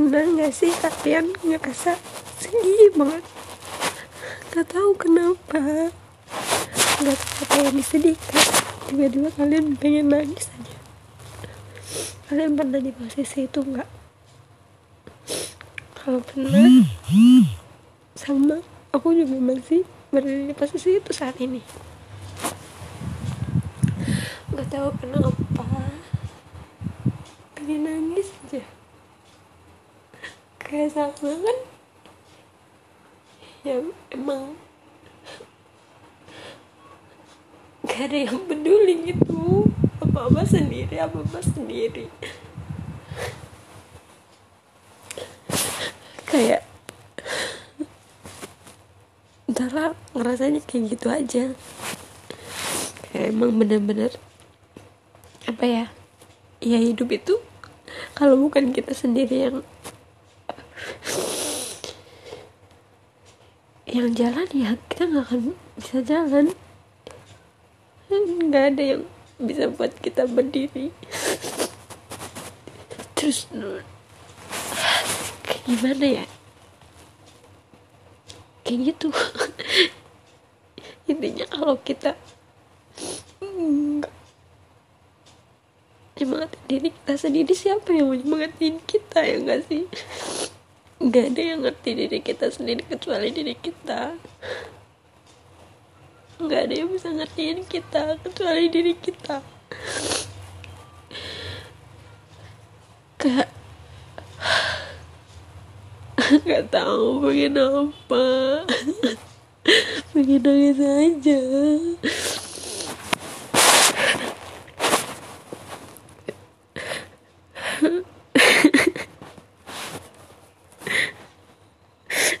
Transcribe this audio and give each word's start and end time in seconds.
pernah 0.00 0.24
nggak 0.24 0.52
sih 0.56 0.72
kalian 0.80 1.28
ngerasa 1.44 1.92
sedih 2.40 2.88
banget. 2.96 3.20
Nggak 4.48 4.66
tahu 4.72 4.90
kenapa. 4.96 5.92
Nggak 7.04 7.16
tahu 7.20 7.36
apa 7.44 7.56
yang 7.68 7.76
disedihkan 7.76 8.44
tiba-tiba 8.88 9.28
kalian 9.36 9.76
pengen 9.76 10.08
nangis 10.08 10.48
aja. 10.56 10.78
Kalian 12.32 12.56
pernah 12.56 12.80
di 12.80 12.96
posisi 12.96 13.44
itu 13.44 13.60
nggak? 13.60 13.90
Kalau 16.00 16.24
pernah 16.24 16.64
sama. 18.16 18.56
Aku 18.96 19.12
juga 19.12 19.36
masih 19.36 19.84
berada 20.08 20.48
di 20.48 20.56
posisi 20.56 20.96
itu 20.96 21.12
saat 21.12 21.36
ini. 21.44 21.60
Nggak 24.48 24.66
tahu 24.72 24.88
kenapa. 24.96 25.92
Pengen 27.52 27.84
nangis 27.84 28.32
aja 28.48 28.79
sama 30.88 31.34
kan 31.36 31.58
yang 33.60 33.92
emang 34.08 34.56
gak 37.84 38.08
ada 38.08 38.16
yang 38.24 38.40
peduli 38.48 39.12
gitu. 39.12 39.68
Apa 40.00 40.32
apa 40.32 40.42
sendiri 40.48 40.96
apa 40.96 41.20
apa 41.20 41.38
sendiri. 41.44 42.08
Kayak 46.24 46.64
entahlah 49.44 49.92
ngerasanya 50.16 50.64
kayak 50.64 50.96
gitu 50.96 51.06
aja. 51.12 51.44
Kayak 53.10 53.26
emang 53.36 53.58
bener-bener 53.60 54.16
apa 55.50 55.64
ya 55.66 55.84
ya 56.62 56.78
hidup 56.78 57.10
itu 57.10 57.36
kalau 58.14 58.38
bukan 58.38 58.70
kita 58.70 58.94
sendiri 58.94 59.50
yang 59.50 59.56
yang 63.90 64.14
jalan 64.14 64.46
ya 64.54 64.78
kita 64.86 65.10
nggak 65.10 65.24
akan 65.26 65.40
bisa 65.74 65.98
jalan. 66.06 66.54
Nggak 68.10 68.64
ada 68.74 68.82
yang 68.94 69.02
bisa 69.42 69.66
buat 69.70 69.90
kita 69.98 70.30
berdiri. 70.30 70.94
Terus 73.18 73.50
gimana 75.66 76.06
ya? 76.22 76.26
Kayak 78.62 78.94
gitu. 78.94 79.08
Intinya 81.10 81.46
kalau 81.50 81.74
kita 81.82 82.14
nggak 86.20 86.52
diri 86.68 86.92
kita 86.92 87.14
sendiri 87.16 87.52
siapa 87.56 87.90
yang 87.96 88.12
mau 88.12 88.14
nyemangatin 88.14 88.76
kita 88.84 89.24
ya 89.24 89.40
enggak 89.40 89.64
sih 89.66 89.88
nggak 91.00 91.32
ada 91.32 91.42
yang 91.42 91.60
ngerti 91.64 91.90
diri 91.96 92.20
kita 92.20 92.52
sendiri 92.52 92.84
kecuali 92.84 93.32
diri 93.32 93.56
kita. 93.56 94.20
Nggak 96.36 96.60
ada 96.68 96.74
yang 96.76 96.88
bisa 96.92 97.08
ngertiin 97.08 97.64
kita 97.64 98.20
kecuali 98.20 98.68
diri 98.68 98.92
kita. 99.00 99.40
Kayak 103.16 103.48
nggak 106.44 106.64
tahu 106.68 107.24
pengen 107.24 107.56
apa. 107.56 108.26
Pengen 110.12 110.40
nangis 110.44 110.80
aja 110.80 111.40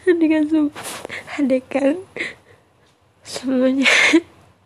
kan 1.30 1.46
kan 1.70 1.96
semuanya 3.22 3.90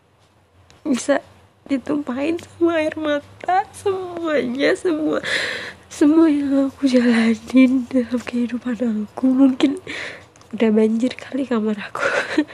bisa 0.88 1.20
ditumpahin 1.64 2.36
sama 2.40 2.80
air 2.80 2.96
mata 2.96 3.64
semuanya 3.72 4.76
semua 4.76 5.24
semua 5.94 6.26
yang 6.26 6.74
aku 6.74 6.90
jalanin 6.90 7.86
dalam 7.86 8.18
kehidupan 8.18 9.06
aku. 9.06 9.30
Mungkin 9.30 9.78
udah 10.50 10.70
banjir 10.74 11.14
kali 11.14 11.46
kamar 11.46 11.78
aku. 11.78 12.02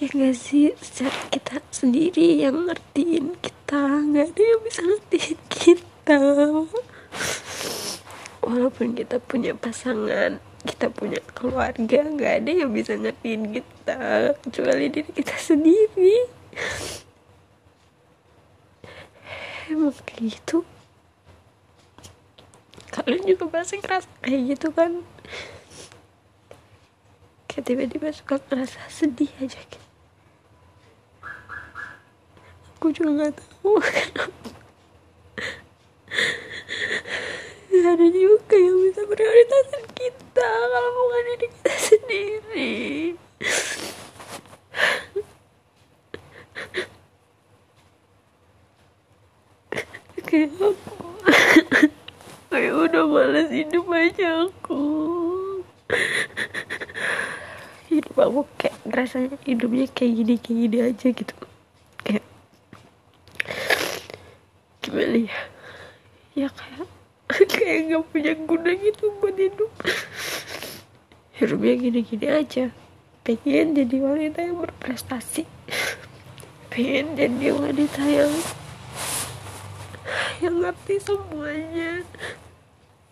Ya 0.00 0.08
gak 0.16 0.32
sih? 0.32 0.72
Secara 0.80 1.28
kita 1.28 1.60
sendiri 1.68 2.40
yang 2.40 2.70
ngertiin 2.70 3.36
kita. 3.44 4.00
Nggak 4.00 4.32
ada 4.32 4.42
yang 4.46 4.60
bisa 4.64 4.80
ngertiin 4.80 5.40
kita. 5.52 6.20
Walaupun 8.40 8.96
kita 8.96 9.20
punya 9.20 9.52
pasangan 9.52 10.40
kita 10.70 10.86
punya 10.94 11.18
keluarga 11.34 11.98
nggak 12.06 12.34
ada 12.44 12.50
yang 12.64 12.70
bisa 12.70 12.94
ngertiin 12.94 13.50
kita 13.58 13.98
kecuali 14.46 14.86
diri 14.86 15.10
kita 15.10 15.34
sendiri. 15.34 16.16
Emang 19.70 19.94
kayak 20.06 20.38
gitu. 20.38 20.62
Kalian 22.90 23.22
juga 23.26 23.44
pasti 23.50 23.78
ngerasa 23.82 24.08
kayak 24.22 24.40
gitu 24.54 24.68
kan? 24.70 25.02
Kayak 27.50 27.64
tiba-tiba 27.66 28.08
suka 28.14 28.38
ngerasa 28.38 28.80
sedih 28.90 29.30
aja 29.42 29.58
aku 32.80 32.96
juga 32.96 33.12
nggak 33.12 33.36
tahu 33.36 33.76
kenapa. 33.84 34.48
Ada 37.90 38.06
juga 38.08 38.56
yang 38.56 38.76
bisa 38.88 39.02
prioritasin 39.04 39.79
kita 40.40 40.56
kalau 40.72 40.90
bukan 40.96 41.20
diri 41.28 41.46
kita 41.52 41.74
sendiri. 41.76 42.72
Kayak 50.24 50.52
aku. 50.64 50.96
Kayak 52.48 52.74
udah 52.88 53.04
malas 53.04 53.52
hidup 53.52 53.84
aja 53.92 54.48
aku. 54.48 54.84
Hidup 57.92 58.16
aku 58.16 58.40
kayak 58.56 58.80
rasanya 58.88 59.36
hidupnya 59.44 59.92
kayak 59.92 60.24
gini 60.24 60.34
kayak 60.40 60.56
gini 60.56 60.78
aja 60.80 61.06
gitu. 61.12 61.34
Kayak 62.00 62.24
gimana 64.80 65.20
ya? 65.20 65.40
Ya 66.32 66.48
kayak 66.48 66.88
kayak 67.52 67.94
gak 67.94 68.04
punya 68.10 68.32
guna 68.34 68.70
gitu 68.74 69.04
buat 69.22 69.36
hidup. 69.38 69.70
Hidupnya 71.38 71.74
gini-gini 71.78 72.26
aja. 72.28 72.64
Pengen 73.22 73.78
jadi 73.78 73.96
wanita 74.02 74.38
yang 74.42 74.58
berprestasi. 74.64 75.46
Pengen 76.72 77.14
jadi 77.14 77.48
wanita 77.54 78.02
yang 78.04 78.32
yang 80.40 80.56
ngerti 80.58 80.96
semuanya. 80.98 82.02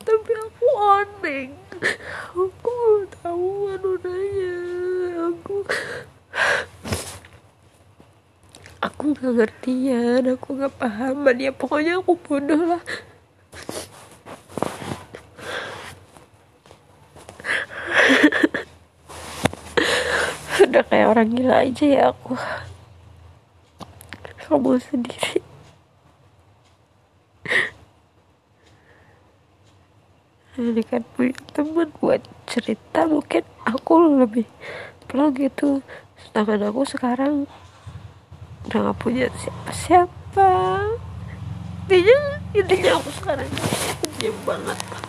Tapi 0.03 0.33
aku 0.33 0.67
aneh 0.99 1.53
aku 2.33 3.07
tahu 3.21 3.71
anunanya 3.71 4.57
aku 5.31 5.63
aku 8.81 9.03
nggak 9.15 9.33
ngertian 9.37 10.23
aku 10.33 10.49
nggak 10.57 10.75
paham. 10.81 11.29
Ya 11.37 11.53
pokoknya 11.53 12.01
aku 12.01 12.17
bodoh 12.17 12.77
lah 12.77 12.83
udah 20.69 20.85
kayak 20.85 21.09
orang 21.09 21.29
gila 21.33 21.65
aja 21.65 21.85
ya 21.89 22.03
aku. 22.13 22.37
Kamu 24.45 24.81
sendiri. 24.81 25.41
Jadi 30.59 30.83
kan 30.85 31.03
punya 31.15 31.39
teman 31.55 31.89
buat 32.03 32.21
cerita 32.51 33.07
mungkin 33.07 33.47
aku 33.63 34.19
lebih 34.21 34.47
perlu 35.07 35.31
gitu. 35.37 35.81
Sedangkan 36.19 36.69
aku 36.69 36.83
sekarang 36.83 37.47
udah 38.67 38.93
gak 38.93 38.99
punya 39.01 39.31
siapa-siapa. 39.39 40.51
Intinya 41.89 42.19
intinya 42.53 42.91
aku 43.01 43.11
sekarang 43.17 43.49
diam 44.19 44.37
banget 44.45 45.08